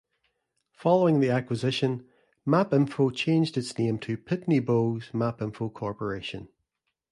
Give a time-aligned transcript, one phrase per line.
[0.71, 2.07] Following the acquisition,
[2.47, 6.47] MapInfo changed its name to Pitney Bowes MapInfo Corporation.